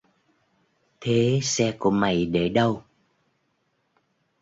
thế 1.01 1.39
xe 1.43 1.75
của 1.79 1.89
mày 1.91 2.25
để 2.25 2.49
đâu 2.49 2.83